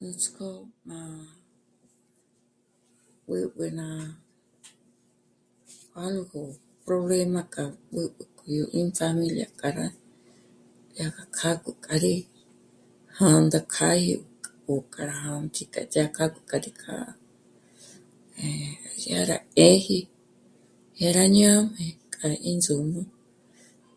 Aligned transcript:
Nuts'k'ó 0.00 0.48
má... 0.88 0.98
b'ǚb'ü 3.26 3.66
ná 3.80 3.86
algo 6.04 6.42
problema 6.86 7.40
k'a 7.54 7.64
b'ǚb'ü 7.92 8.22
k'o 8.36 8.44
yó 8.56 8.62
ín 8.80 8.88
pjámilia 8.96 9.46
k'a 9.60 9.68
rá, 9.78 9.86
yá 10.98 11.06
kjâ'agö 11.36 11.70
kja 11.84 11.94
rí 12.04 12.14
jā̂ndā 13.16 13.60
kjâ'a 13.74 14.04
í 14.10 14.14
k'o 14.64 14.74
kjâ'a 14.94 15.30
jì'i 15.54 15.66
kja 15.72 15.82
dyá'k'a 15.92 16.24
k'a 16.50 16.56
rí 16.64 16.70
kjâ'a, 16.82 17.06
eh... 18.44 18.72
dyá 19.00 19.20
rá 19.30 19.38
'ë́ji, 19.68 19.98
dyá 20.96 21.08
rá 21.16 21.24
ñójm'e 21.36 21.84
k'a 22.14 22.28
ín 22.50 22.56
ndzǔm'ü 22.58 23.00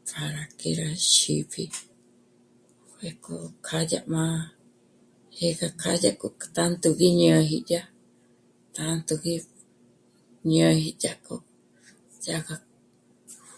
para 0.09 0.43
que 0.59 0.69
rá 0.79 0.89
xípji 1.13 1.65
pjék'o 2.97 3.35
kjâdya 3.67 4.01
má... 4.13 4.25
jé 5.39 5.49
gá 5.59 5.67
k'a 5.81 5.93
dyá 6.03 6.11
k'o 6.19 6.27
tántuji 6.55 6.93
gí 6.99 7.09
ñá'aji 7.21 7.57
dyà, 7.69 7.81
tántuji 8.75 9.33
ñâji 10.51 10.91
dyájkjo, 11.01 11.35
dyá 12.23 12.37
gá 12.47 12.55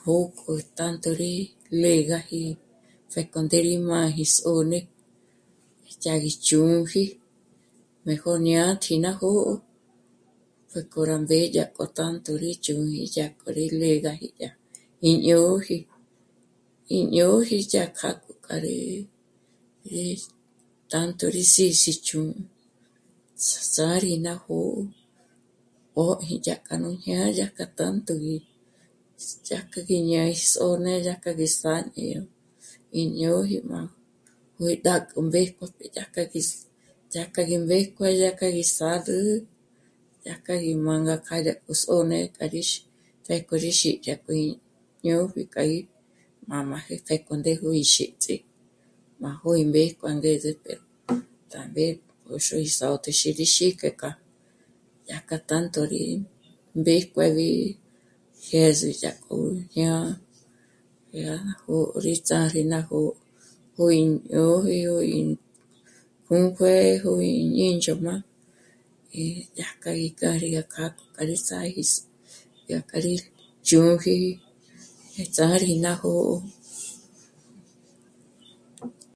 jö̌gü 0.02 0.56
tjándúri 0.78 1.34
legaji 1.84 2.42
pjék'o 3.12 3.40
ndéri 3.46 3.74
má 3.90 4.00
gí 4.16 4.26
sô'n'e, 4.36 4.80
dyá 6.04 6.14
gí 6.24 6.32
chū̌'ūji 6.46 7.04
mejo 8.06 8.32
jñátji 8.46 8.94
ná 9.06 9.12
jó'o 9.20 9.54
pjék'o 10.72 11.00
rá 11.10 11.16
mbédye 11.24 11.50
dyájkjo 11.56 11.84
tánturi 11.98 12.52
chū̌'ūji 12.66 13.04
dyájkjo 13.14 13.40
k'o 13.42 13.48
rí 13.58 13.66
légaji 13.82 14.28
dyá 14.38 14.50
í 15.10 15.12
ñôji. 15.26 15.78
í 16.96 16.98
ñôji 17.16 17.58
dyájkja 17.72 18.12
k'o 18.26 18.56
rí... 18.64 20.06
tánturi 20.94 21.44
sís'ích'u 21.54 22.22
s..., 23.46 23.48
sâri 23.74 24.14
ná 24.26 24.34
jó'o, 24.44 24.86
póji 25.94 26.36
dyàjkja 26.46 26.74
rú 26.84 26.92
ñá'a 27.06 27.28
yá 27.40 27.48
k'a 27.58 27.66
tánturi, 27.78 28.36
dyájkja 29.48 29.80
gí 29.88 29.98
ñáji 30.12 30.36
s'ô'n'e 30.54 30.94
dyájkja 31.06 31.32
gí 31.40 31.48
sángi 31.60 32.04
yó 32.14 32.24
í 33.00 33.02
ñôji 33.20 33.58
má 33.72 33.82
cuidá 34.56 34.96
k'o 35.08 35.22
mbék'o, 35.28 35.64
dyájkja 35.96 37.44
gí 37.50 37.58
mbéjkue, 37.66 38.08
dyájkja 38.22 38.48
gí 38.56 38.64
s'âgü, 38.76 39.20
dyajkja 40.24 40.54
gí 40.64 40.72
mânga 40.86 41.16
rá 41.28 41.36
dyák'u 41.46 41.74
s'ô'n'e 41.84 42.20
rá 42.40 42.46
'íx... 42.56 42.70
pjék'o 43.26 43.56
rí 43.64 43.72
xípjü 43.80 44.14
k'a 44.24 44.34
í 44.46 44.48
ñó'b'e 45.06 45.42
k'a 45.54 45.62
í 45.76 45.78
jmā́m'ā 45.84 46.78
pjék'o 47.06 47.34
ndégo 47.40 47.68
ín 47.82 47.88
xíts'í, 47.96 48.36
má 49.22 49.30
jó'o 49.42 49.54
gí 49.58 49.64
mbéjkue 49.68 50.08
angeze 50.14 50.52
pero 50.64 50.84
gá 51.52 51.62
mbé 51.72 51.86
k'o 52.24 52.38
rí 52.58 52.68
sôt'ü 52.78 53.12
rí 53.20 53.48
xíji 53.50 53.68
ngék'a, 53.80 54.12
dyájkja 55.08 55.38
tánto 55.50 55.82
rí 55.92 56.04
mbéjkuebi 56.80 57.48
jyês'i 58.52 58.92
dyájkjo 59.02 59.38
ñá'a, 59.76 60.12
rá 61.26 61.38
jó'o 61.64 62.00
í 62.12 62.14
ts'ârí 62.28 62.62
ná 62.72 62.80
jó'o 62.90 63.12
k'o 63.76 63.86
ín 64.02 64.12
ñôgi 64.32 64.78
yó 64.88 64.98
ínjùmbue'e 65.18 66.86
í 66.98 67.02
ñí 67.02 67.48
ñínch'ö́m'a 67.58 68.16
í 69.22 69.24
dyájkji 69.56 70.10
kjâ'a 70.20 70.36
rá, 70.42 70.62
kjâgi 70.74 71.06
pa 71.14 71.22
rí 71.28 71.38
sâri, 71.48 71.84
dyájkja 72.68 72.98
rí 73.06 73.14
chū̌ji, 73.68 74.16
mbétsári 75.12 75.74
ná 75.84 75.92
jó'o 76.02 76.36